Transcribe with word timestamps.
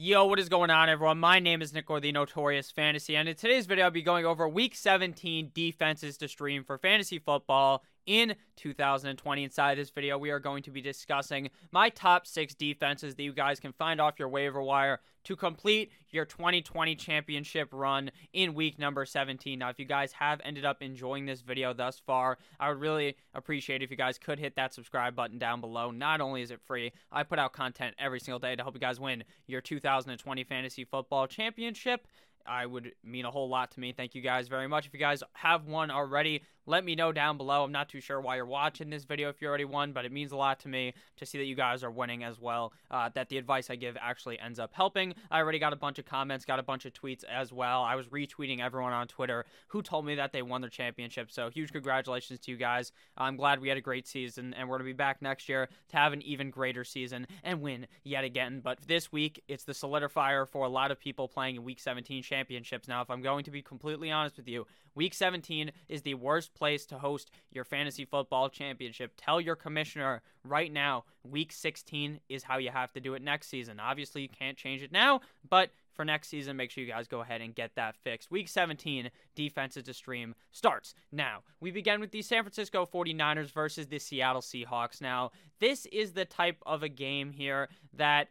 Yo, 0.00 0.26
what 0.26 0.38
is 0.38 0.48
going 0.48 0.70
on, 0.70 0.88
everyone? 0.88 1.18
My 1.18 1.40
name 1.40 1.60
is 1.60 1.72
Nick 1.72 1.90
or 1.90 1.98
the 1.98 2.12
Notorious 2.12 2.70
Fantasy, 2.70 3.16
and 3.16 3.28
in 3.28 3.34
today's 3.34 3.66
video, 3.66 3.86
I'll 3.86 3.90
be 3.90 4.00
going 4.00 4.24
over 4.24 4.48
Week 4.48 4.76
17 4.76 5.50
defenses 5.52 6.16
to 6.18 6.28
stream 6.28 6.62
for 6.62 6.78
fantasy 6.78 7.18
football 7.18 7.82
in 8.06 8.36
2020. 8.54 9.42
Inside 9.42 9.76
this 9.76 9.90
video, 9.90 10.16
we 10.16 10.30
are 10.30 10.38
going 10.38 10.62
to 10.62 10.70
be 10.70 10.80
discussing 10.80 11.50
my 11.72 11.88
top 11.88 12.28
six 12.28 12.54
defenses 12.54 13.16
that 13.16 13.22
you 13.24 13.32
guys 13.32 13.58
can 13.58 13.72
find 13.72 14.00
off 14.00 14.20
your 14.20 14.28
waiver 14.28 14.62
wire 14.62 15.00
to 15.28 15.36
complete 15.36 15.92
your 16.08 16.24
2020 16.24 16.96
championship 16.96 17.68
run 17.70 18.10
in 18.32 18.54
week 18.54 18.78
number 18.78 19.04
17. 19.04 19.58
Now, 19.58 19.68
if 19.68 19.78
you 19.78 19.84
guys 19.84 20.10
have 20.12 20.40
ended 20.42 20.64
up 20.64 20.80
enjoying 20.80 21.26
this 21.26 21.42
video 21.42 21.74
thus 21.74 21.98
far, 21.98 22.38
I 22.58 22.70
would 22.70 22.80
really 22.80 23.14
appreciate 23.34 23.82
if 23.82 23.90
you 23.90 23.96
guys 23.98 24.16
could 24.18 24.38
hit 24.38 24.56
that 24.56 24.72
subscribe 24.72 25.14
button 25.14 25.38
down 25.38 25.60
below. 25.60 25.90
Not 25.90 26.22
only 26.22 26.40
is 26.40 26.50
it 26.50 26.62
free, 26.62 26.92
I 27.12 27.24
put 27.24 27.38
out 27.38 27.52
content 27.52 27.94
every 27.98 28.20
single 28.20 28.38
day 28.38 28.56
to 28.56 28.62
help 28.62 28.74
you 28.74 28.80
guys 28.80 28.98
win 28.98 29.22
your 29.46 29.60
2020 29.60 30.44
fantasy 30.44 30.84
football 30.84 31.26
championship. 31.26 32.06
I 32.46 32.64
would 32.64 32.92
mean 33.04 33.26
a 33.26 33.30
whole 33.30 33.50
lot 33.50 33.70
to 33.72 33.80
me. 33.80 33.92
Thank 33.92 34.14
you 34.14 34.22
guys 34.22 34.48
very 34.48 34.66
much. 34.66 34.86
If 34.86 34.94
you 34.94 35.00
guys 35.00 35.22
have 35.34 35.66
one 35.66 35.90
already, 35.90 36.42
let 36.68 36.84
me 36.84 36.94
know 36.94 37.12
down 37.12 37.38
below. 37.38 37.64
I'm 37.64 37.72
not 37.72 37.88
too 37.88 38.00
sure 38.00 38.20
why 38.20 38.36
you're 38.36 38.46
watching 38.46 38.90
this 38.90 39.04
video 39.04 39.30
if 39.30 39.40
you 39.40 39.48
already 39.48 39.64
won, 39.64 39.92
but 39.92 40.04
it 40.04 40.12
means 40.12 40.32
a 40.32 40.36
lot 40.36 40.60
to 40.60 40.68
me 40.68 40.92
to 41.16 41.24
see 41.24 41.38
that 41.38 41.46
you 41.46 41.54
guys 41.54 41.82
are 41.82 41.90
winning 41.90 42.22
as 42.22 42.38
well. 42.38 42.74
Uh, 42.90 43.08
that 43.14 43.30
the 43.30 43.38
advice 43.38 43.70
I 43.70 43.76
give 43.76 43.96
actually 44.00 44.38
ends 44.38 44.58
up 44.58 44.74
helping. 44.74 45.14
I 45.30 45.38
already 45.38 45.58
got 45.58 45.72
a 45.72 45.76
bunch 45.76 45.98
of 45.98 46.04
comments, 46.04 46.44
got 46.44 46.58
a 46.58 46.62
bunch 46.62 46.84
of 46.84 46.92
tweets 46.92 47.24
as 47.24 47.52
well. 47.52 47.82
I 47.82 47.94
was 47.94 48.06
retweeting 48.08 48.60
everyone 48.60 48.92
on 48.92 49.08
Twitter 49.08 49.46
who 49.68 49.80
told 49.80 50.04
me 50.04 50.16
that 50.16 50.32
they 50.32 50.42
won 50.42 50.60
their 50.60 50.70
championship. 50.70 51.30
So 51.30 51.48
huge 51.48 51.72
congratulations 51.72 52.38
to 52.40 52.50
you 52.50 52.58
guys. 52.58 52.92
I'm 53.16 53.36
glad 53.36 53.60
we 53.60 53.68
had 53.68 53.78
a 53.78 53.82
great 53.82 54.06
season, 54.06 54.52
and 54.52 54.68
we're 54.68 54.76
gonna 54.76 54.84
be 54.84 54.92
back 54.92 55.22
next 55.22 55.48
year 55.48 55.68
to 55.88 55.96
have 55.96 56.12
an 56.12 56.20
even 56.22 56.50
greater 56.50 56.84
season 56.84 57.26
and 57.42 57.62
win 57.62 57.86
yet 58.04 58.24
again. 58.24 58.60
But 58.62 58.78
this 58.86 59.10
week, 59.10 59.42
it's 59.48 59.64
the 59.64 59.72
solidifier 59.72 60.46
for 60.46 60.66
a 60.66 60.68
lot 60.68 60.90
of 60.90 61.00
people 61.00 61.28
playing 61.28 61.56
in 61.56 61.64
Week 61.64 61.80
17 61.80 62.22
championships. 62.22 62.88
Now, 62.88 63.00
if 63.00 63.10
I'm 63.10 63.22
going 63.22 63.44
to 63.44 63.50
be 63.50 63.62
completely 63.62 64.10
honest 64.10 64.36
with 64.36 64.48
you, 64.48 64.66
Week 64.94 65.14
17 65.14 65.70
is 65.88 66.02
the 66.02 66.14
worst 66.14 66.54
place 66.58 66.86
to 66.86 66.98
host 66.98 67.30
your 67.50 67.64
fantasy 67.64 68.04
football 68.04 68.48
championship. 68.48 69.12
Tell 69.16 69.40
your 69.40 69.56
commissioner 69.56 70.22
right 70.44 70.72
now, 70.72 71.04
week 71.22 71.52
16 71.52 72.20
is 72.28 72.42
how 72.42 72.58
you 72.58 72.70
have 72.70 72.92
to 72.92 73.00
do 73.00 73.14
it 73.14 73.22
next 73.22 73.48
season. 73.48 73.80
Obviously, 73.80 74.22
you 74.22 74.28
can't 74.28 74.56
change 74.56 74.82
it 74.82 74.92
now, 74.92 75.20
but 75.48 75.70
for 75.98 76.04
next 76.04 76.28
season, 76.28 76.56
make 76.56 76.70
sure 76.70 76.84
you 76.84 76.90
guys 76.90 77.08
go 77.08 77.22
ahead 77.22 77.40
and 77.40 77.54
get 77.54 77.74
that 77.74 77.96
fixed. 77.96 78.30
Week 78.30 78.48
17, 78.48 79.10
defenses 79.34 79.82
to 79.82 79.92
stream 79.92 80.34
starts 80.52 80.94
now. 81.10 81.40
We 81.60 81.72
begin 81.72 81.98
with 81.98 82.12
the 82.12 82.22
San 82.22 82.44
Francisco 82.44 82.86
49ers 82.86 83.50
versus 83.50 83.88
the 83.88 83.98
Seattle 83.98 84.40
Seahawks. 84.40 85.00
Now, 85.00 85.32
this 85.58 85.86
is 85.86 86.12
the 86.12 86.24
type 86.24 86.62
of 86.64 86.84
a 86.84 86.88
game 86.88 87.32
here 87.32 87.68
that 87.94 88.28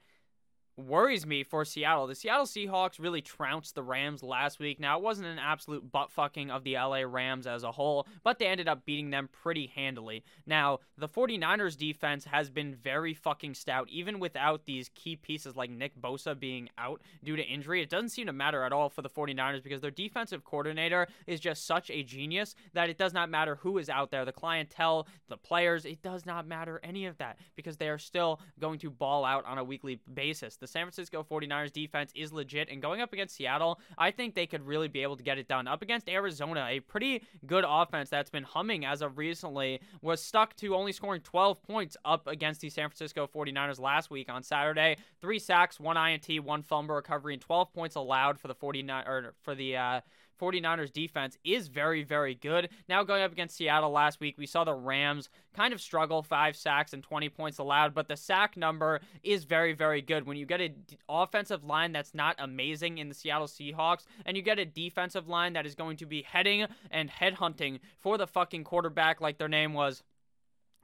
worries 0.77 1.25
me 1.25 1.43
for 1.43 1.65
Seattle. 1.65 2.07
The 2.07 2.15
Seattle 2.15 2.45
Seahawks 2.45 2.99
really 2.99 3.21
trounced 3.21 3.75
the 3.75 3.83
Rams 3.83 4.21
last 4.21 4.59
week. 4.59 4.79
Now, 4.79 4.97
it 4.97 5.03
wasn't 5.03 5.27
an 5.27 5.39
absolute 5.39 5.91
butt 5.91 6.11
fucking 6.11 6.51
of 6.51 6.63
the 6.63 6.75
LA 6.75 7.01
Rams 7.01 7.47
as 7.47 7.63
a 7.63 7.71
whole, 7.71 8.07
but 8.23 8.37
they 8.37 8.45
ended 8.45 8.67
up 8.67 8.85
beating 8.85 9.09
them 9.09 9.27
pretty 9.31 9.67
handily. 9.67 10.23
Now, 10.45 10.79
the 10.97 11.07
49ers 11.07 11.77
defense 11.77 12.25
has 12.25 12.49
been 12.49 12.75
very 12.75 13.13
fucking 13.13 13.55
stout, 13.55 13.89
even 13.89 14.19
without 14.19 14.65
these 14.65 14.89
key 14.89 15.15
pieces 15.15 15.55
like 15.55 15.69
Nick 15.69 15.99
Bosa 15.99 16.39
being 16.39 16.69
out 16.77 17.01
due 17.23 17.35
to 17.35 17.43
injury. 17.43 17.81
It 17.81 17.89
doesn't 17.89 18.09
seem 18.09 18.27
to 18.27 18.33
matter 18.33 18.63
at 18.63 18.71
all 18.71 18.89
for 18.89 19.01
the 19.01 19.09
49ers 19.09 19.63
because 19.63 19.81
their 19.81 19.91
defensive 19.91 20.43
coordinator 20.43 21.07
is 21.25 21.39
just 21.39 21.65
such 21.65 21.89
a 21.89 22.03
genius 22.03 22.53
that 22.73 22.89
it 22.89 22.97
does 22.97 23.13
not 23.13 23.29
matter 23.29 23.55
who 23.55 23.79
is 23.79 23.89
out 23.89 24.11
there, 24.11 24.25
the 24.25 24.31
clientele, 24.31 25.07
the 25.27 25.37
players, 25.37 25.85
it 25.85 26.01
does 26.03 26.25
not 26.25 26.47
matter 26.47 26.79
any 26.83 27.05
of 27.07 27.17
that 27.17 27.37
because 27.55 27.77
they 27.77 27.89
are 27.89 27.97
still 27.97 28.39
going 28.59 28.77
to 28.79 28.89
ball 28.91 29.25
out 29.25 29.45
on 29.45 29.57
a 29.57 29.63
weekly 29.63 29.99
basis. 30.13 30.55
The 30.57 30.66
the 30.67 30.71
San 30.71 30.83
Francisco 30.83 31.25
49ers 31.29 31.71
defense 31.71 32.11
is 32.15 32.33
legit, 32.33 32.69
and 32.69 32.81
going 32.81 33.01
up 33.01 33.13
against 33.13 33.35
Seattle, 33.35 33.79
I 33.97 34.11
think 34.11 34.35
they 34.35 34.45
could 34.45 34.65
really 34.65 34.87
be 34.87 35.01
able 35.01 35.15
to 35.15 35.23
get 35.23 35.37
it 35.37 35.47
done. 35.47 35.67
Up 35.67 35.81
against 35.81 36.09
Arizona, 36.09 36.67
a 36.69 36.81
pretty 36.81 37.23
good 37.45 37.63
offense 37.67 38.09
that's 38.09 38.29
been 38.29 38.43
humming 38.43 38.85
as 38.85 39.01
of 39.01 39.17
recently, 39.17 39.79
was 40.01 40.21
stuck 40.21 40.55
to 40.57 40.75
only 40.75 40.91
scoring 40.91 41.21
12 41.21 41.63
points 41.63 41.97
up 42.03 42.27
against 42.27 42.61
the 42.61 42.69
San 42.69 42.89
Francisco 42.89 43.27
49ers 43.33 43.79
last 43.79 44.09
week 44.09 44.29
on 44.29 44.43
Saturday. 44.43 44.97
Three 45.21 45.39
sacks, 45.39 45.79
one 45.79 45.97
INT, 45.97 46.43
one 46.43 46.63
fumble 46.63 46.95
recovery, 46.95 47.33
and 47.33 47.41
12 47.41 47.73
points 47.73 47.95
allowed 47.95 48.39
for 48.39 48.47
the 48.47 48.55
49 48.55 49.07
or 49.07 49.33
for 49.43 49.55
the 49.55 49.77
uh, 49.77 50.01
49ers 50.39 50.91
defense 50.91 51.37
is 51.43 51.67
very, 51.67 52.03
very 52.03 52.35
good. 52.35 52.69
Now 52.87 53.03
going 53.03 53.23
up 53.23 53.31
against 53.31 53.57
Seattle 53.57 53.91
last 53.91 54.19
week, 54.19 54.35
we 54.37 54.45
saw 54.45 54.63
the 54.63 54.73
Rams 54.73 55.29
kind 55.55 55.73
of 55.73 55.81
struggle, 55.81 56.21
five 56.21 56.55
sacks 56.55 56.93
and 56.93 57.03
20 57.03 57.29
points 57.29 57.57
allowed, 57.57 57.93
but 57.93 58.07
the 58.07 58.15
sack 58.15 58.55
number 58.55 59.01
is 59.23 59.43
very, 59.43 59.73
very 59.73 60.01
good. 60.01 60.25
When 60.25 60.37
you 60.37 60.45
get 60.45 60.61
an 60.61 60.75
offensive 61.09 61.63
line 61.63 61.91
that's 61.91 62.13
not 62.13 62.35
amazing 62.39 62.97
in 62.97 63.09
the 63.09 63.15
Seattle 63.15 63.47
Seahawks, 63.47 64.05
and 64.25 64.37
you 64.37 64.43
get 64.43 64.59
a 64.59 64.65
defensive 64.65 65.27
line 65.27 65.53
that 65.53 65.65
is 65.65 65.75
going 65.75 65.97
to 65.97 66.05
be 66.05 66.21
heading 66.21 66.65
and 66.91 67.09
headhunting 67.09 67.79
for 67.97 68.17
the 68.17 68.27
fucking 68.27 68.63
quarterback 68.63 69.21
like 69.21 69.37
their 69.37 69.47
name 69.47 69.73
was 69.73 70.03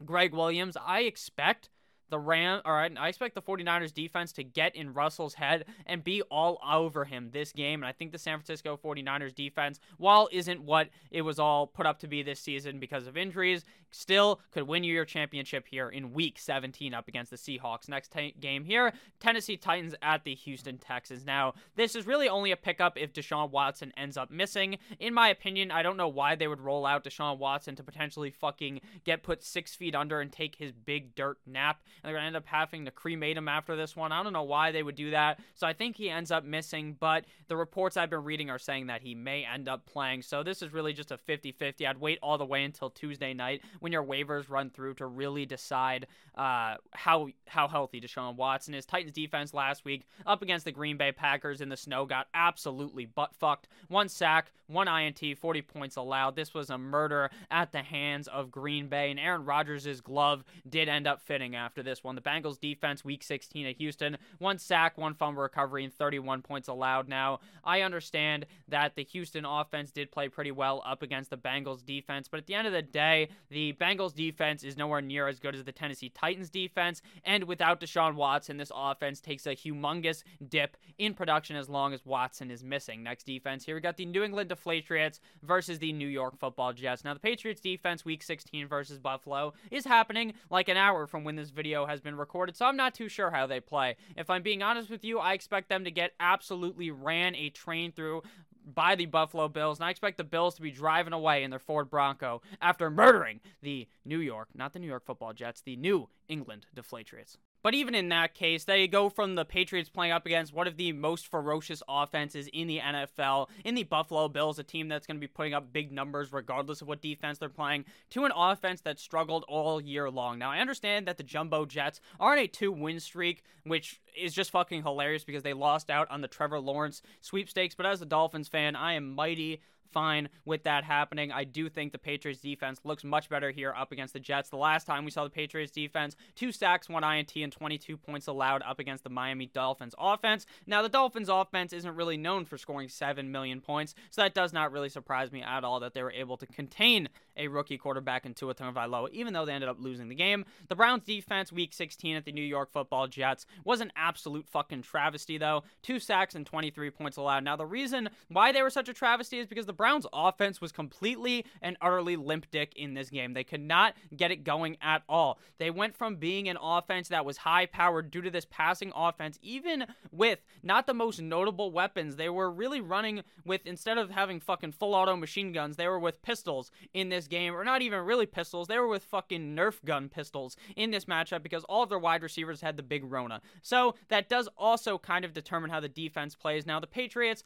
Gregg 0.06 0.34
Williams, 0.34 0.78
I 0.86 1.02
expect 1.02 1.70
the 2.10 2.20
Ram, 2.20 2.62
all 2.66 2.74
right, 2.74 2.92
I 2.98 3.08
expect 3.08 3.36
the 3.36 3.42
49ers 3.42 3.94
defense 3.94 4.32
to 4.34 4.44
get 4.44 4.76
in 4.76 4.94
Russell's 4.94 5.34
head 5.34 5.66
and 5.86 6.04
be 6.04 6.22
all 6.24 6.60
over 6.68 7.06
him 7.06 7.30
this 7.32 7.52
game. 7.52 7.82
And 7.82 7.88
I 7.88 7.92
think 7.92 8.12
the 8.12 8.18
San 8.18 8.38
Francisco 8.38 8.80
49ers 8.82 9.34
defense, 9.34 9.80
while 9.98 10.30
isn't 10.32 10.62
what 10.62 10.90
it 11.12 11.22
was 11.22 11.40
all 11.40 11.68
put 11.68 11.86
up 11.86 12.00
to 12.00 12.08
be 12.08 12.22
this 12.22 12.40
season 12.40 12.80
because 12.80 13.08
of 13.08 13.18
injuries, 13.18 13.66
still 13.92 14.42
could 14.52 14.64
win 14.64 14.84
you 14.84 14.94
your 14.94 15.06
championship 15.06 15.66
here 15.68 15.90
in 15.90 16.14
week 16.14 16.40
17 16.40 16.94
up 16.94 17.08
against 17.08 17.32
the 17.32 17.38
Seahawks. 17.38 17.88
Next 17.88 18.12
t- 18.12 18.36
game 18.40 18.64
here, 18.64 18.94
Tennessee 19.20 19.58
Titans 19.58 19.96
at 20.02 20.24
the 20.24 20.36
Houston 20.36 20.78
Texans. 20.78 21.26
Now, 21.26 21.54
this 21.76 21.96
is 21.96 22.08
really 22.08 22.30
only 22.30 22.52
a 22.52 22.58
pickup 22.58 22.98
if 22.98 23.14
Deshaun 23.14 23.52
Watson 23.52 23.94
ends 23.98 24.18
up 24.18 24.32
missing. 24.32 24.78
In 25.00 25.14
my 25.14 25.30
opinion, 25.30 25.72
I 25.72 25.84
don't 25.84 25.98
know 25.98 26.08
why 26.08 26.36
they 26.36 26.48
would 26.48 26.62
roll 26.62 26.86
out 26.86 27.04
Deshaun 27.04 27.38
Watson 27.38 27.76
to 27.76 27.84
potentially 27.84 28.32
fucking 28.32 28.82
get 29.04 29.24
put 29.24 29.44
six 29.44 29.76
feet 29.76 29.96
under 29.96 30.22
and 30.22 30.32
take 30.32 30.56
his 30.56 30.72
big 30.72 31.16
dirt 31.16 31.38
nap 31.46 31.82
and 32.04 32.10
they're 32.10 32.16
going 32.16 32.24
to 32.24 32.28
end 32.28 32.36
up 32.36 32.46
having 32.46 32.86
to 32.86 32.92
cremate 32.92 33.38
him 33.38 33.48
after 33.48 33.76
this 33.76 33.96
one. 33.96 34.12
I 34.12 34.22
don't 34.24 34.34
know 34.34 34.44
why 34.44 34.72
they 34.72 34.84
would 34.84 34.96
do 34.96 35.12
that. 35.12 35.40
So 35.56 35.66
I 35.66 35.74
think 35.74 35.96
he 35.96 36.10
ends 36.10 36.32
up 36.32 36.44
missing, 36.44 36.98
but 37.00 37.26
the 37.48 37.56
reports 37.56 37.96
I've 37.96 38.10
been 38.10 38.24
reading 38.24 38.50
are 38.50 38.60
saying 38.60 38.88
that 38.88 39.02
he 39.02 39.16
may 39.16 39.46
end 39.46 39.70
up 39.70 39.86
playing. 39.86 40.22
So 40.22 40.44
this 40.44 40.62
is 40.62 40.74
really 40.74 40.94
just 40.94 41.12
a 41.12 41.18
50 41.18 41.54
50. 41.54 41.88
I'd 41.88 42.00
wait 42.00 42.20
all 42.22 42.38
the 42.38 42.46
way 42.46 42.64
until 42.64 42.90
Tuesday 42.90 43.34
night 43.34 43.62
when 43.80 43.92
your 43.92 44.04
waivers 44.04 44.50
run 44.50 44.70
through 44.70 44.96
to 44.96 45.06
really 45.06 45.46
decide 45.46 46.08
uh, 46.36 46.76
how, 46.92 47.30
how 47.48 47.68
healthy 47.68 48.02
Deshaun 48.02 48.36
Watson 48.36 48.74
is. 48.74 48.86
Titans 48.86 49.14
defense 49.14 49.54
last 49.54 49.86
week 49.86 50.06
up 50.26 50.42
against 50.42 50.66
the 50.66 50.72
Green 50.72 50.98
Bay 50.98 51.12
Packers 51.12 51.62
in 51.62 51.70
the 51.70 51.78
snow 51.78 52.06
got 52.06 52.28
absolutely 52.34 53.06
butt 53.06 53.34
fucked. 53.36 53.68
One 53.88 54.10
sack, 54.10 54.52
one 54.68 54.88
INT, 54.88 55.22
40 55.38 55.62
points 55.62 55.96
allowed. 55.96 56.36
This 56.36 56.54
was 56.54 56.70
a 56.70 56.78
murder 56.78 57.30
at 57.52 57.72
the 57.72 57.82
hands 57.82 58.28
of 58.28 58.52
Green 58.52 58.88
Bay, 58.88 59.12
and 59.12 59.20
Aaron 59.20 59.46
Rodgers' 59.46 60.02
glove 60.02 60.44
did 60.68 60.90
end 60.90 61.08
up 61.08 61.22
fitting 61.22 61.56
after 61.56 61.83
this 61.84 61.94
this 61.94 62.04
one. 62.04 62.16
The 62.16 62.22
Bengals 62.22 62.60
defense, 62.60 63.06
week 63.06 63.22
16 63.22 63.68
at 63.68 63.76
Houston, 63.76 64.18
one 64.40 64.58
sack, 64.58 64.98
one 64.98 65.14
fumble 65.14 65.44
recovery, 65.44 65.84
and 65.84 65.94
31 65.94 66.42
points 66.42 66.68
allowed. 66.68 67.08
Now, 67.08 67.40
I 67.64 67.82
understand 67.82 68.48
that 68.68 68.96
the 68.96 69.04
Houston 69.04 69.46
offense 69.46 69.92
did 69.92 70.12
play 70.12 70.28
pretty 70.28 70.52
well 70.52 70.82
up 70.86 71.04
against 71.04 71.30
the 71.30 71.38
Bengals 71.38 71.86
defense, 71.86 72.28
but 72.28 72.40
at 72.40 72.48
the 72.48 72.56
end 72.56 72.66
of 72.66 72.74
the 72.74 72.82
day, 72.82 73.30
the 73.52 73.74
Bengals 73.74 74.16
defense 74.16 74.64
is 74.64 74.76
nowhere 74.76 75.02
near 75.02 75.28
as 75.28 75.40
good 75.40 75.54
as 75.54 75.64
the 75.64 75.72
Tennessee 75.72 76.10
Titans 76.10 76.50
defense. 76.50 77.04
And 77.24 77.44
without 77.44 77.80
Deshaun 77.80 78.16
Watson, 78.16 78.58
this 78.58 78.72
offense 78.74 79.22
takes 79.22 79.46
a 79.46 79.56
humongous 79.56 80.24
dip 80.50 80.78
in 80.98 81.14
production 81.14 81.56
as 81.56 81.70
long 81.70 81.94
as 81.94 82.04
Watson 82.06 82.50
is 82.50 82.64
missing. 82.64 83.04
Next 83.04 83.26
defense 83.26 83.66
here, 83.66 83.76
we 83.76 83.82
got 83.82 83.98
the 83.98 84.06
New 84.06 84.24
England 84.24 84.50
Deflatriots 84.50 85.20
versus 85.44 85.78
the 85.78 85.94
New 85.94 86.08
York 86.08 86.40
Football 86.40 86.74
Jets. 86.74 87.04
Now, 87.04 87.14
the 87.14 87.20
Patriots 87.20 87.62
defense, 87.62 88.04
week 88.04 88.24
16 88.24 88.68
versus 88.68 88.98
Buffalo, 88.98 89.54
is 89.70 89.86
happening 89.86 90.34
like 90.50 90.70
an 90.70 90.78
hour 90.78 91.06
from 91.06 91.24
when 91.24 91.36
this 91.36 91.52
video 91.52 91.73
has 91.88 92.02
been 92.02 92.16
recorded, 92.16 92.56
so 92.56 92.66
I'm 92.66 92.78
not 92.78 92.94
too 92.94 93.10
sure 93.10 93.32
how 93.32 93.48
they 93.48 93.60
play. 93.60 93.98
If 94.16 94.30
I'm 94.30 94.44
being 94.44 94.64
honest 94.64 94.90
with 94.90 95.04
you, 95.04 95.20
I 95.20 95.34
expect 95.34 95.70
them 95.70 95.84
to 95.84 95.92
get 95.92 96.14
absolutely 96.20 96.92
ran 96.92 97.36
a 97.36 97.50
train 97.50 97.92
through 97.92 98.24
by 98.66 98.96
the 98.96 99.06
Buffalo 99.06 99.48
Bills, 99.50 99.80
and 99.80 99.86
I 99.86 99.90
expect 99.90 100.18
the 100.18 100.24
Bills 100.24 100.56
to 100.56 100.62
be 100.62 100.72
driving 100.72 101.14
away 101.14 101.44
in 101.44 101.50
their 101.50 101.60
Ford 101.60 101.90
Bronco 101.90 102.42
after 102.62 102.90
murdering 102.90 103.42
the 103.62 103.88
New 104.06 104.20
York, 104.20 104.50
not 104.56 104.74
the 104.74 104.80
New 104.80 104.88
York 104.88 105.06
football 105.06 105.34
Jets, 105.34 105.62
the 105.62 105.76
New 105.76 106.10
England 106.30 106.66
Deflatriots. 106.76 107.38
But 107.64 107.74
even 107.74 107.96
in 107.96 108.10
that 108.10 108.34
case, 108.34 108.66
they 108.66 108.88
go 108.88 109.10
from 109.10 109.36
the 109.36 109.46
Patriots 109.46 109.90
playing 109.90 110.12
up 110.12 110.26
against 110.26 110.54
one 110.54 110.68
of 110.68 110.76
the 110.76 110.92
most 110.92 111.28
ferocious 111.28 111.82
offenses 111.88 112.50
in 112.52 112.68
the 112.68 112.80
NFL, 112.80 113.48
in 113.64 113.74
the 113.74 113.84
Buffalo 113.84 114.28
Bills, 114.28 114.60
a 114.60 114.64
team 114.64 114.90
that's 114.90 115.08
going 115.08 115.16
to 115.16 115.22
be 115.22 115.28
putting 115.28 115.54
up 115.54 115.72
big 115.72 115.92
numbers 115.92 116.34
regardless 116.34 116.82
of 116.82 116.90
what 116.90 117.02
defense 117.02 117.38
they're 117.38 117.48
playing, 117.48 117.86
to 118.10 118.26
an 118.26 118.34
offense 118.36 118.82
that 118.82 119.00
struggled 119.00 119.46
all 119.48 119.80
year 119.80 120.12
long. 120.12 120.38
Now, 120.38 120.52
I 120.52 120.60
understand 120.60 121.08
that 121.08 121.16
the 121.18 121.24
Jumbo 121.24 121.66
Jets 121.66 122.02
are 122.20 122.34
on 122.34 122.40
a 122.40 122.48
two 122.48 122.72
win 122.72 123.00
streak, 123.00 123.44
which 123.64 124.02
is 124.16 124.34
just 124.34 124.52
fucking 124.52 124.84
hilarious 124.84 125.24
because 125.24 125.44
they 125.44 125.54
lost 125.54 125.90
out 125.90 126.12
on 126.12 126.20
the 126.20 126.28
Trevor 126.28 126.60
Lawrence 126.60 127.02
sweepstakes. 127.22 127.76
But 127.76 127.86
as 127.86 128.02
a 128.02 128.06
Dolphins 128.06 128.50
fan, 128.50 128.76
I 128.76 128.94
am 128.94 129.16
mighty 129.16 129.62
fine 129.94 130.30
with 130.46 130.64
that 130.64 130.84
happening. 130.84 131.32
I 131.32 131.44
do 131.44 131.70
think 131.70 131.92
the 131.92 131.98
Patriots 131.98 132.42
defense 132.42 132.80
looks 132.84 133.04
much 133.04 133.30
better 133.30 133.52
here 133.52 133.74
up 133.78 133.92
against 133.92 134.14
the 134.14 134.20
Jets. 134.20 134.50
The 134.50 134.58
last 134.58 134.86
time 134.86 135.06
we 135.06 135.12
saw 135.12 135.24
the 135.24 135.30
Patriots 135.30 135.72
defense, 135.72 136.16
two 136.36 136.52
sacks, 136.52 136.90
one 136.90 137.04
INT, 137.04 137.36
and 137.36 137.52
22 137.52 137.96
points 137.98 138.28
allowed 138.28 138.64
up 138.64 138.80
against 138.80 139.04
the 139.04 139.10
Miami 139.10 139.46
Dolphins 139.46 139.96
offense. 139.98 140.46
Now, 140.66 140.82
the 140.82 140.90
Dolphins 140.90 141.30
offense 141.30 141.72
isn't 141.74 141.96
really 141.96 142.18
known 142.18 142.46
for 142.46 142.58
scoring 142.58 142.90
7 142.90 143.32
million 143.32 143.62
points, 143.62 143.94
so 144.10 144.22
that 144.22 144.34
does 144.34 144.52
not 144.52 144.72
really 144.72 144.90
surprise 144.90 145.32
me 145.32 145.42
at 145.42 145.64
all 145.64 145.80
that 145.80 145.94
they 145.94 146.04
were 146.04 146.12
able 146.12 146.38
to 146.38 146.48
contain 146.48 147.10
a 147.38 147.48
rookie 147.48 147.78
quarterback 147.78 148.26
in 148.26 148.34
Tua 148.34 148.56
Tagovailoa, 148.56 149.10
even 149.12 149.34
though 149.34 149.46
they 149.46 149.54
ended 149.54 149.70
up 149.70 149.78
losing 149.80 150.10
the 150.10 150.16
game. 150.16 150.46
The 150.70 150.76
Browns 150.76 151.04
defense, 151.04 151.52
week 151.52 151.74
16 151.74 152.16
at 152.16 152.26
the 152.26 152.32
New 152.32 152.44
York 152.44 152.72
football 152.72 153.08
Jets, 153.08 153.46
was 153.64 153.82
an 153.82 153.92
absolute 153.96 154.48
fucking 154.48 154.84
travesty, 154.84 155.38
though. 155.38 155.64
Two 155.82 156.00
sacks 156.00 156.36
and 156.36 156.46
23 156.46 156.90
points 156.92 157.18
allowed. 157.18 157.44
Now, 157.44 157.56
the 157.56 157.66
reason 157.66 158.10
why 158.30 158.52
they 158.52 158.62
were 158.62 158.70
such 158.70 158.90
a 158.90 158.94
travesty 158.94 159.40
is 159.40 159.48
because 159.48 159.66
the 159.66 159.74
Browns 159.74 160.06
offense 160.14 160.62
was 160.62 160.72
completely 160.72 161.46
and 161.62 161.78
utterly 161.82 162.16
limp 162.16 162.50
dick 162.52 162.74
in 162.76 162.94
this 162.94 163.10
game. 163.10 163.34
They 163.34 163.44
could 163.44 163.62
not 163.62 163.96
get 164.16 164.32
it 164.32 164.44
going 164.44 164.78
at 164.82 165.04
all. 165.10 165.40
They 165.58 165.70
went 165.70 165.96
from 165.96 166.18
being 166.18 166.50
an 166.50 166.58
offense 166.62 167.10
that 167.10 167.26
was 167.26 167.38
high 167.38 167.66
powered 167.66 168.12
due 168.12 168.22
to 168.22 168.30
this 168.30 168.46
passing 168.50 168.92
offense, 168.96 169.40
even 169.42 169.86
with 170.12 170.40
not 170.62 170.88
the 170.88 170.94
most 170.94 171.22
notable 171.22 171.72
weapons. 171.72 172.16
They 172.16 172.30
were 172.30 172.52
really 172.52 172.82
running 172.82 173.24
with, 173.46 173.66
instead 173.66 173.98
of 173.98 174.12
having 174.12 174.40
fucking 174.40 174.74
full 174.74 174.94
auto 174.94 175.16
machine 175.16 175.52
guns, 175.52 175.76
they 175.76 175.88
were 175.88 176.00
with 176.00 176.22
pistols 176.22 176.72
in 176.94 177.10
this 177.10 177.23
game, 177.28 177.56
or 177.56 177.64
not 177.64 177.82
even 177.82 178.00
really 178.02 178.26
pistols. 178.26 178.68
They 178.68 178.78
were 178.78 178.88
with 178.88 179.04
fucking 179.04 179.56
Nerf 179.56 179.84
gun 179.86 180.10
pistols 180.10 180.56
in 180.76 180.92
this 180.92 181.06
matchup 181.06 181.44
because 181.44 181.64
all 181.66 181.84
of 181.84 181.90
their 181.90 182.00
wide 182.00 182.24
receivers 182.24 182.62
had 182.62 182.78
the 182.78 182.84
big 182.84 183.04
Rona. 183.04 183.42
So 183.62 183.96
that 184.10 184.30
does 184.30 184.50
also 184.58 184.98
kind 184.98 185.26
of 185.26 185.34
determine 185.34 185.70
how 185.70 185.80
the 185.80 185.90
defense 185.90 186.36
plays. 186.36 186.66
Now, 186.66 186.80
the 186.80 186.88
Patriots, 186.88 187.44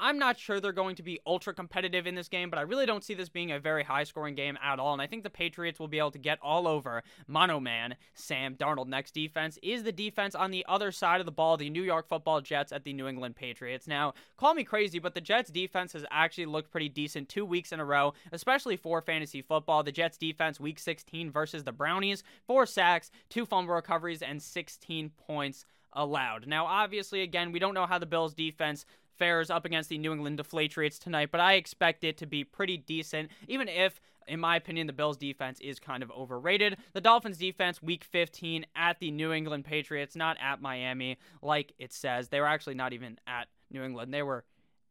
I'm 0.00 0.18
not 0.18 0.38
sure 0.38 0.58
they're 0.60 0.72
going 0.72 0.96
to 0.96 1.02
be 1.02 1.20
ultra 1.26 1.52
competitive 1.52 2.06
in 2.06 2.14
this 2.14 2.28
game, 2.28 2.48
but 2.48 2.58
I 2.58 2.62
really 2.62 2.86
don't 2.86 3.04
see 3.04 3.12
this 3.12 3.28
being 3.28 3.52
a 3.52 3.60
very 3.60 3.84
high 3.84 4.04
scoring 4.04 4.34
game 4.34 4.58
at 4.62 4.78
all. 4.78 4.94
And 4.94 5.02
I 5.02 5.06
think 5.06 5.22
the 5.22 5.30
Patriots 5.30 5.78
will 5.78 5.88
be 5.88 5.98
able 5.98 6.10
to 6.12 6.18
get 6.18 6.38
all 6.42 6.66
over 6.66 7.02
Mono 7.26 7.60
Man, 7.60 7.96
Sam 8.14 8.54
Darnold. 8.54 8.88
Next 8.88 9.12
defense 9.12 9.58
is 9.62 9.82
the 9.82 9.92
defense 9.92 10.34
on 10.34 10.50
the 10.50 10.64
other 10.66 10.90
side 10.90 11.20
of 11.20 11.26
the 11.26 11.32
ball, 11.32 11.58
the 11.58 11.68
New 11.68 11.82
York 11.82 12.08
football 12.08 12.40
Jets 12.40 12.72
at 12.72 12.84
the 12.84 12.94
New 12.94 13.06
England 13.06 13.36
Patriots. 13.36 13.86
Now, 13.86 14.14
call 14.38 14.54
me 14.54 14.64
crazy, 14.64 14.98
but 14.98 15.14
the 15.14 15.20
Jets 15.20 15.50
defense 15.50 15.92
has 15.92 16.06
actually 16.10 16.46
looked 16.46 16.70
pretty 16.70 16.88
decent 16.88 17.28
two 17.28 17.44
weeks 17.44 17.70
in 17.70 17.78
a 17.78 17.84
row, 17.84 18.14
especially 18.32 18.76
for 18.76 19.02
fantasy 19.02 19.42
football. 19.42 19.82
The 19.82 19.92
Jets 19.92 20.16
defense, 20.16 20.58
week 20.58 20.78
16 20.78 21.30
versus 21.30 21.64
the 21.64 21.72
Brownies, 21.72 22.24
four 22.46 22.64
sacks, 22.64 23.10
two 23.28 23.44
fumble 23.44 23.74
recoveries, 23.74 24.22
and 24.22 24.42
16 24.42 25.10
points 25.26 25.66
allowed. 25.92 26.46
Now, 26.46 26.66
obviously, 26.66 27.22
again, 27.22 27.52
we 27.52 27.58
don't 27.58 27.74
know 27.74 27.86
how 27.86 27.98
the 27.98 28.06
Bills 28.06 28.34
defense 28.34 28.86
fares 29.20 29.50
up 29.50 29.64
against 29.64 29.88
the 29.88 29.98
New 29.98 30.12
England 30.12 30.40
Deflatriots 30.40 30.98
tonight, 30.98 31.28
but 31.30 31.40
I 31.40 31.52
expect 31.52 32.02
it 32.02 32.16
to 32.18 32.26
be 32.26 32.42
pretty 32.42 32.76
decent, 32.76 33.30
even 33.46 33.68
if 33.68 34.00
in 34.26 34.38
my 34.38 34.56
opinion, 34.56 34.86
the 34.86 34.92
Bills 34.92 35.16
defense 35.16 35.60
is 35.60 35.80
kind 35.80 36.02
of 36.02 36.10
overrated. 36.12 36.76
The 36.92 37.00
Dolphins 37.00 37.36
defense, 37.38 37.82
week 37.82 38.04
15 38.04 38.64
at 38.76 39.00
the 39.00 39.10
New 39.10 39.32
England 39.32 39.64
Patriots, 39.64 40.14
not 40.14 40.36
at 40.40 40.62
Miami, 40.62 41.18
like 41.42 41.72
it 41.78 41.92
says. 41.92 42.28
They 42.28 42.40
were 42.40 42.46
actually 42.46 42.74
not 42.74 42.92
even 42.92 43.18
at 43.26 43.48
New 43.70 43.82
England. 43.82 44.14
They 44.14 44.22
were 44.22 44.44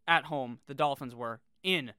at 0.07 0.25
home. 0.25 0.59
The 0.67 0.73
Dolphins 0.73 1.15
were 1.15 1.39
in 1.63 1.93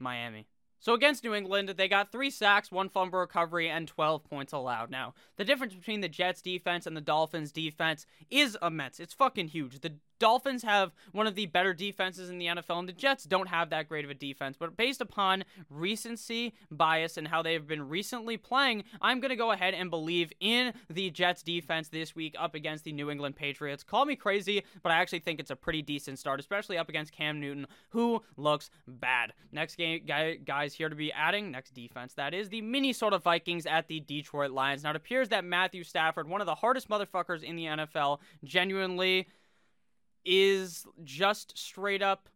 Miami. 0.00 0.48
So 0.80 0.94
against 0.94 1.24
New 1.24 1.34
England, 1.34 1.68
they 1.68 1.88
got 1.88 2.10
three 2.10 2.30
sacks, 2.30 2.72
one 2.72 2.88
fumble 2.88 3.18
recovery, 3.18 3.68
and 3.68 3.86
12 3.86 4.24
points 4.24 4.52
allowed. 4.52 4.90
Now, 4.90 5.14
the 5.36 5.44
difference 5.44 5.74
between 5.74 6.00
the 6.00 6.08
Jets 6.08 6.42
defense 6.42 6.86
and 6.86 6.96
the 6.96 7.02
Dolphins 7.02 7.52
defense 7.52 8.06
is 8.30 8.56
immense. 8.62 8.98
It's 8.98 9.12
fucking 9.12 9.48
huge. 9.48 9.80
The 9.80 9.94
Dolphins 10.20 10.62
have 10.62 10.92
one 11.12 11.26
of 11.26 11.34
the 11.34 11.46
better 11.46 11.72
defenses 11.72 12.28
in 12.28 12.38
the 12.38 12.46
NFL, 12.46 12.78
and 12.78 12.88
the 12.88 12.92
Jets 12.92 13.24
don't 13.24 13.48
have 13.48 13.70
that 13.70 13.88
great 13.88 14.04
of 14.04 14.10
a 14.10 14.14
defense. 14.14 14.56
But 14.56 14.76
based 14.76 15.00
upon 15.00 15.44
recency 15.70 16.52
bias 16.70 17.16
and 17.16 17.26
how 17.26 17.42
they've 17.42 17.66
been 17.66 17.88
recently 17.88 18.36
playing, 18.36 18.84
I'm 19.00 19.20
going 19.20 19.30
to 19.30 19.36
go 19.36 19.50
ahead 19.50 19.72
and 19.74 19.90
believe 19.90 20.30
in 20.38 20.74
the 20.90 21.10
Jets 21.10 21.42
defense 21.42 21.88
this 21.88 22.14
week 22.14 22.36
up 22.38 22.54
against 22.54 22.84
the 22.84 22.92
New 22.92 23.10
England 23.10 23.34
Patriots. 23.34 23.82
Call 23.82 24.04
me 24.04 24.14
crazy, 24.14 24.62
but 24.82 24.92
I 24.92 24.96
actually 24.96 25.20
think 25.20 25.40
it's 25.40 25.50
a 25.50 25.56
pretty 25.56 25.80
decent 25.80 26.18
start, 26.18 26.38
especially 26.38 26.76
up 26.76 26.90
against 26.90 27.12
Cam 27.12 27.40
Newton, 27.40 27.66
who 27.88 28.22
looks 28.36 28.70
bad. 28.86 29.32
Next 29.52 29.76
game, 29.76 30.02
guy, 30.06 30.36
guys 30.70 30.76
here 30.76 30.88
to 30.88 30.96
be 30.96 31.12
adding, 31.12 31.50
next 31.50 31.74
defense, 31.74 32.14
that 32.14 32.34
is 32.34 32.48
the 32.48 32.60
Minnesota 32.60 33.18
Vikings 33.18 33.66
at 33.66 33.88
the 33.88 34.00
Detroit 34.00 34.50
Lions. 34.50 34.84
Now, 34.84 34.90
it 34.90 34.96
appears 34.96 35.28
that 35.30 35.44
Matthew 35.44 35.84
Stafford, 35.84 36.28
one 36.28 36.40
of 36.40 36.46
the 36.46 36.54
hardest 36.54 36.88
motherfuckers 36.88 37.42
in 37.42 37.56
the 37.56 37.64
NFL, 37.64 38.18
genuinely 38.44 39.26
is 40.24 40.86
just 41.02 41.58
straight 41.58 42.02
up 42.02 42.28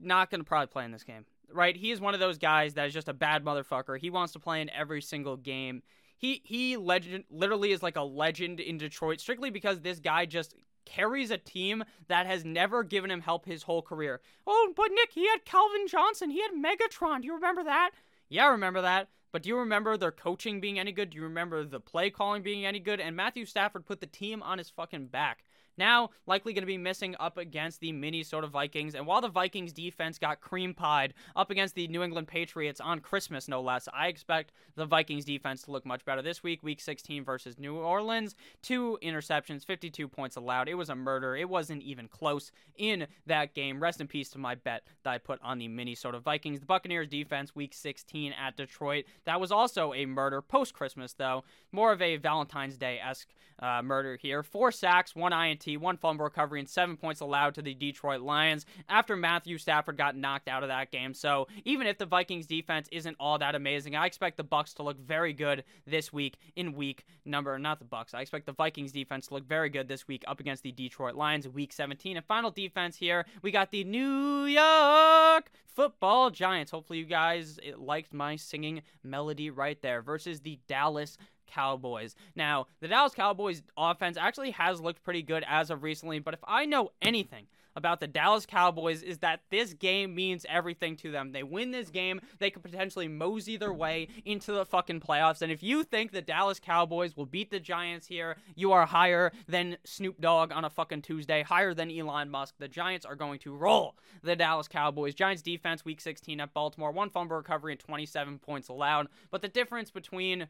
not 0.00 0.30
going 0.30 0.40
to 0.40 0.44
probably 0.44 0.66
play 0.66 0.84
in 0.84 0.90
this 0.90 1.04
game. 1.04 1.24
Right? 1.52 1.76
He 1.76 1.92
is 1.92 2.00
one 2.00 2.14
of 2.14 2.20
those 2.20 2.38
guys 2.38 2.74
that 2.74 2.88
is 2.88 2.92
just 2.92 3.08
a 3.08 3.14
bad 3.14 3.44
motherfucker. 3.44 3.98
He 3.98 4.10
wants 4.10 4.32
to 4.32 4.40
play 4.40 4.60
in 4.60 4.70
every 4.70 5.00
single 5.00 5.36
game. 5.36 5.82
He 6.18 6.40
he 6.44 6.76
legend 6.76 7.24
literally 7.30 7.70
is 7.70 7.84
like 7.84 7.96
a 7.96 8.02
legend 8.02 8.58
in 8.58 8.78
Detroit 8.78 9.20
strictly 9.20 9.50
because 9.50 9.80
this 9.80 10.00
guy 10.00 10.26
just 10.26 10.56
carries 10.86 11.30
a 11.30 11.36
team 11.36 11.84
that 12.08 12.26
has 12.26 12.44
never 12.44 12.82
given 12.82 13.10
him 13.10 13.20
help 13.20 13.44
his 13.44 13.64
whole 13.64 13.82
career. 13.82 14.20
Oh, 14.46 14.72
but 14.74 14.90
Nick, 14.92 15.10
he 15.12 15.28
had 15.28 15.44
Calvin 15.44 15.86
Johnson. 15.86 16.30
He 16.30 16.40
had 16.40 16.52
Megatron. 16.52 17.20
Do 17.20 17.26
you 17.26 17.34
remember 17.34 17.64
that? 17.64 17.90
Yeah, 18.28 18.46
I 18.46 18.50
remember 18.50 18.80
that. 18.80 19.08
But 19.32 19.42
do 19.42 19.50
you 19.50 19.58
remember 19.58 19.96
their 19.96 20.12
coaching 20.12 20.60
being 20.60 20.78
any 20.78 20.92
good? 20.92 21.10
Do 21.10 21.18
you 21.18 21.24
remember 21.24 21.64
the 21.64 21.80
play 21.80 22.08
calling 22.08 22.42
being 22.42 22.64
any 22.64 22.80
good? 22.80 23.00
And 23.00 23.14
Matthew 23.14 23.44
Stafford 23.44 23.84
put 23.84 24.00
the 24.00 24.06
team 24.06 24.42
on 24.42 24.56
his 24.56 24.70
fucking 24.70 25.08
back. 25.08 25.44
Now, 25.78 26.10
likely 26.26 26.52
going 26.52 26.62
to 26.62 26.66
be 26.66 26.78
missing 26.78 27.14
up 27.20 27.36
against 27.36 27.80
the 27.80 27.92
Minnesota 27.92 28.46
Vikings. 28.46 28.94
And 28.94 29.06
while 29.06 29.20
the 29.20 29.28
Vikings 29.28 29.72
defense 29.72 30.18
got 30.18 30.40
cream 30.40 30.74
pied 30.74 31.14
up 31.34 31.50
against 31.50 31.74
the 31.74 31.88
New 31.88 32.02
England 32.02 32.28
Patriots 32.28 32.80
on 32.80 33.00
Christmas, 33.00 33.48
no 33.48 33.60
less, 33.60 33.88
I 33.92 34.08
expect 34.08 34.52
the 34.74 34.86
Vikings 34.86 35.24
defense 35.24 35.62
to 35.62 35.70
look 35.70 35.84
much 35.84 36.04
better 36.04 36.22
this 36.22 36.42
week, 36.42 36.62
week 36.62 36.80
16 36.80 37.24
versus 37.24 37.58
New 37.58 37.76
Orleans. 37.76 38.34
Two 38.62 38.98
interceptions, 39.02 39.64
52 39.64 40.08
points 40.08 40.36
allowed. 40.36 40.68
It 40.68 40.74
was 40.74 40.88
a 40.88 40.94
murder. 40.94 41.36
It 41.36 41.48
wasn't 41.48 41.82
even 41.82 42.08
close 42.08 42.50
in 42.76 43.06
that 43.26 43.54
game. 43.54 43.80
Rest 43.80 44.00
in 44.00 44.06
peace 44.06 44.30
to 44.30 44.38
my 44.38 44.54
bet 44.54 44.84
that 45.04 45.10
I 45.10 45.18
put 45.18 45.40
on 45.42 45.58
the 45.58 45.68
Minnesota 45.68 46.20
Vikings. 46.20 46.60
The 46.60 46.66
Buccaneers 46.66 47.08
defense, 47.08 47.54
week 47.54 47.74
16 47.74 48.32
at 48.32 48.56
Detroit. 48.56 49.04
That 49.24 49.40
was 49.40 49.52
also 49.52 49.92
a 49.92 50.06
murder 50.06 50.40
post 50.40 50.74
Christmas, 50.74 51.12
though. 51.12 51.44
More 51.72 51.92
of 51.92 52.00
a 52.00 52.16
Valentine's 52.16 52.78
Day 52.78 52.98
esque 52.98 53.28
uh, 53.58 53.82
murder 53.82 54.16
here. 54.16 54.42
Four 54.42 54.72
sacks, 54.72 55.14
one 55.14 55.32
INT 55.32 55.65
one 55.74 55.96
fumble 55.96 56.24
recovery, 56.24 56.60
and 56.60 56.68
seven 56.68 56.96
points 56.96 57.20
allowed 57.20 57.54
to 57.56 57.62
the 57.62 57.74
Detroit 57.74 58.20
Lions 58.20 58.64
after 58.88 59.16
Matthew 59.16 59.58
Stafford 59.58 59.96
got 59.96 60.16
knocked 60.16 60.46
out 60.46 60.62
of 60.62 60.68
that 60.68 60.92
game. 60.92 61.14
So 61.14 61.48
even 61.64 61.88
if 61.88 61.98
the 61.98 62.06
Vikings 62.06 62.46
defense 62.46 62.88
isn't 62.92 63.16
all 63.18 63.38
that 63.38 63.56
amazing, 63.56 63.96
I 63.96 64.06
expect 64.06 64.36
the 64.36 64.44
Bucks 64.44 64.74
to 64.74 64.82
look 64.82 64.98
very 64.98 65.32
good 65.32 65.64
this 65.86 66.12
week 66.12 66.36
in 66.54 66.74
week 66.74 67.04
number 67.24 67.56
not 67.58 67.78
the 67.78 67.84
Bucks. 67.84 68.14
I 68.14 68.20
expect 68.20 68.46
the 68.46 68.52
Vikings 68.52 68.92
defense 68.92 69.28
to 69.28 69.34
look 69.34 69.46
very 69.46 69.68
good 69.68 69.88
this 69.88 70.06
week 70.06 70.24
up 70.26 70.40
against 70.40 70.62
the 70.62 70.72
Detroit 70.72 71.14
Lions 71.14 71.48
week 71.48 71.72
17. 71.72 72.16
And 72.16 72.26
final 72.26 72.50
defense 72.50 72.96
here, 72.96 73.24
we 73.42 73.50
got 73.50 73.70
the 73.70 73.84
New 73.84 74.44
York 74.44 75.50
Football 75.66 76.30
Giants. 76.30 76.70
Hopefully 76.70 76.98
you 76.98 77.04
guys 77.04 77.58
liked 77.76 78.12
my 78.12 78.36
singing 78.36 78.82
melody 79.02 79.50
right 79.50 79.80
there 79.82 80.02
versus 80.02 80.40
the 80.40 80.58
Dallas 80.68 81.18
Cowboys. 81.46 82.14
Now, 82.34 82.66
the 82.80 82.88
Dallas 82.88 83.14
Cowboys 83.14 83.62
offense 83.76 84.16
actually 84.16 84.52
has 84.52 84.80
looked 84.80 85.02
pretty 85.02 85.22
good 85.22 85.44
as 85.48 85.70
of 85.70 85.82
recently, 85.82 86.18
but 86.18 86.34
if 86.34 86.40
I 86.46 86.66
know 86.66 86.90
anything 87.02 87.46
about 87.76 88.00
the 88.00 88.06
Dallas 88.06 88.46
Cowboys 88.46 89.02
is 89.02 89.18
that 89.18 89.42
this 89.50 89.74
game 89.74 90.14
means 90.14 90.46
everything 90.48 90.96
to 90.96 91.12
them. 91.12 91.30
They 91.30 91.42
win 91.42 91.70
this 91.70 91.90
game, 91.90 92.20
they 92.38 92.50
could 92.50 92.62
potentially 92.62 93.06
mosey 93.06 93.56
their 93.56 93.72
way 93.72 94.08
into 94.24 94.52
the 94.52 94.64
fucking 94.64 95.00
playoffs. 95.00 95.42
And 95.42 95.52
if 95.52 95.62
you 95.62 95.84
think 95.84 96.10
the 96.10 96.22
Dallas 96.22 96.58
Cowboys 96.58 97.16
will 97.16 97.26
beat 97.26 97.50
the 97.50 97.60
Giants 97.60 98.06
here, 98.06 98.36
you 98.54 98.72
are 98.72 98.86
higher 98.86 99.30
than 99.46 99.76
Snoop 99.84 100.20
Dogg 100.20 100.52
on 100.52 100.64
a 100.64 100.70
fucking 100.70 101.02
Tuesday, 101.02 101.42
higher 101.42 101.74
than 101.74 101.90
Elon 101.90 102.30
Musk. 102.30 102.54
The 102.58 102.68
Giants 102.68 103.04
are 103.04 103.14
going 103.14 103.38
to 103.40 103.54
roll 103.54 103.94
the 104.22 104.34
Dallas 104.34 104.68
Cowboys. 104.68 105.14
Giants 105.14 105.42
defense 105.42 105.84
week 105.84 106.00
16 106.00 106.40
at 106.40 106.54
Baltimore, 106.54 106.90
one 106.90 107.10
fumble 107.10 107.36
recovery 107.36 107.72
and 107.72 107.80
27 107.80 108.38
points 108.38 108.68
allowed. 108.68 109.08
But 109.30 109.42
the 109.42 109.48
difference 109.48 109.90
between 109.90 110.48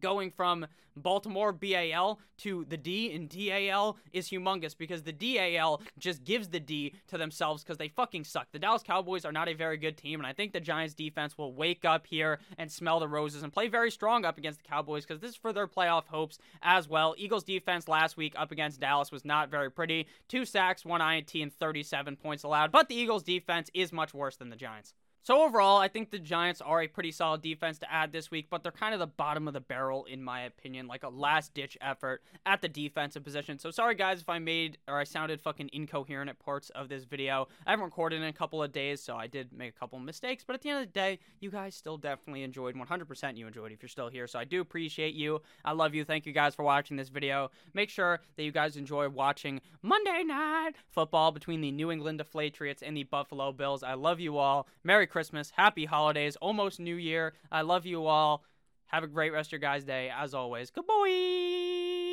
going 0.00 0.30
from 0.30 0.66
Baltimore 0.96 1.52
BAL 1.52 2.20
to 2.38 2.64
the 2.68 2.76
D 2.76 3.10
in 3.10 3.28
DAL 3.28 3.96
is 4.12 4.28
humongous 4.28 4.76
because 4.76 5.02
the 5.02 5.12
DAL 5.12 5.80
just 5.98 6.24
gives 6.24 6.48
the 6.48 6.60
D 6.60 6.94
to 7.08 7.18
themselves 7.18 7.62
because 7.62 7.78
they 7.78 7.88
fucking 7.88 8.24
suck. 8.24 8.48
The 8.52 8.58
Dallas 8.58 8.82
Cowboys 8.82 9.24
are 9.24 9.32
not 9.32 9.48
a 9.48 9.54
very 9.54 9.76
good 9.76 9.96
team, 9.96 10.20
and 10.20 10.26
I 10.26 10.32
think 10.32 10.52
the 10.52 10.60
Giants 10.60 10.94
defense 10.94 11.36
will 11.38 11.52
wake 11.52 11.84
up 11.84 12.06
here 12.06 12.38
and 12.58 12.70
smell 12.70 13.00
the 13.00 13.08
roses 13.08 13.42
and 13.42 13.52
play 13.52 13.68
very 13.68 13.90
strong 13.90 14.24
up 14.24 14.38
against 14.38 14.62
the 14.62 14.68
Cowboys 14.68 15.04
because 15.04 15.20
this 15.20 15.30
is 15.30 15.36
for 15.36 15.52
their 15.52 15.68
playoff 15.68 16.06
hopes 16.06 16.38
as 16.62 16.88
well. 16.88 17.14
Eagles 17.16 17.44
defense 17.44 17.88
last 17.88 18.16
week 18.16 18.34
up 18.36 18.52
against 18.52 18.80
Dallas 18.80 19.12
was 19.12 19.24
not 19.24 19.50
very 19.50 19.70
pretty. 19.70 20.06
Two 20.28 20.44
sacks, 20.44 20.84
one 20.84 21.00
INT, 21.00 21.34
and 21.34 21.52
37 21.52 22.16
points 22.16 22.42
allowed, 22.42 22.72
but 22.72 22.88
the 22.88 22.94
Eagles 22.94 23.22
defense 23.22 23.70
is 23.74 23.92
much 23.92 24.14
worse 24.14 24.36
than 24.36 24.50
the 24.50 24.56
Giants. 24.56 24.94
So 25.22 25.42
overall, 25.42 25.76
I 25.76 25.88
think 25.88 26.10
the 26.10 26.18
Giants 26.18 26.62
are 26.62 26.80
a 26.80 26.88
pretty 26.88 27.12
solid 27.12 27.42
defense 27.42 27.78
to 27.80 27.92
add 27.92 28.10
this 28.10 28.30
week, 28.30 28.46
but 28.48 28.62
they're 28.62 28.72
kind 28.72 28.94
of 28.94 29.00
the 29.00 29.06
bottom 29.06 29.46
of 29.46 29.54
the 29.54 29.60
barrel 29.60 30.06
in 30.06 30.22
my 30.22 30.42
opinion, 30.42 30.86
like 30.86 31.02
a 31.02 31.08
last 31.08 31.52
ditch 31.52 31.76
effort 31.82 32.22
at 32.46 32.62
the 32.62 32.68
defensive 32.68 33.22
position. 33.22 33.58
So 33.58 33.70
sorry 33.70 33.94
guys 33.94 34.22
if 34.22 34.28
I 34.30 34.38
made 34.38 34.78
or 34.88 34.98
I 34.98 35.04
sounded 35.04 35.40
fucking 35.40 35.70
incoherent 35.74 36.30
at 36.30 36.38
parts 36.38 36.70
of 36.70 36.88
this 36.88 37.04
video. 37.04 37.48
I 37.66 37.70
haven't 37.70 37.84
recorded 37.84 38.22
in 38.22 38.28
a 38.28 38.32
couple 38.32 38.62
of 38.62 38.72
days, 38.72 39.02
so 39.02 39.14
I 39.14 39.26
did 39.26 39.52
make 39.52 39.74
a 39.76 39.78
couple 39.78 39.98
mistakes, 39.98 40.42
but 40.46 40.54
at 40.54 40.62
the 40.62 40.70
end 40.70 40.80
of 40.80 40.86
the 40.86 40.92
day, 40.92 41.18
you 41.40 41.50
guys 41.50 41.74
still 41.74 41.98
definitely 41.98 42.42
enjoyed 42.42 42.74
100% 42.74 43.36
you 43.36 43.46
enjoyed 43.46 43.72
if 43.72 43.82
you're 43.82 43.88
still 43.88 44.08
here. 44.08 44.26
So 44.26 44.38
I 44.38 44.44
do 44.44 44.62
appreciate 44.62 45.14
you. 45.14 45.42
I 45.64 45.72
love 45.72 45.94
you. 45.94 46.04
Thank 46.04 46.24
you 46.24 46.32
guys 46.32 46.54
for 46.54 46.62
watching 46.62 46.96
this 46.96 47.10
video. 47.10 47.50
Make 47.74 47.90
sure 47.90 48.20
that 48.36 48.42
you 48.42 48.52
guys 48.52 48.76
enjoy 48.76 49.08
watching 49.10 49.60
Monday 49.82 50.24
Night 50.24 50.72
Football 50.88 51.30
between 51.32 51.60
the 51.60 51.70
New 51.70 51.90
England 51.90 52.22
Patriots 52.32 52.82
and 52.82 52.96
the 52.96 53.04
Buffalo 53.04 53.52
Bills. 53.52 53.82
I 53.82 53.94
love 53.94 54.18
you 54.18 54.38
all. 54.38 54.66
Merry 54.82 55.06
Christmas, 55.10 55.52
happy 55.56 55.84
holidays, 55.84 56.36
almost 56.36 56.80
New 56.80 56.96
Year. 56.96 57.34
I 57.52 57.62
love 57.62 57.84
you 57.84 58.06
all. 58.06 58.44
Have 58.86 59.04
a 59.04 59.08
great 59.08 59.32
rest 59.32 59.48
of 59.48 59.52
your 59.52 59.60
guys' 59.60 59.84
day. 59.84 60.10
As 60.10 60.34
always, 60.34 60.70
good 60.70 60.86
boy. 60.86 62.09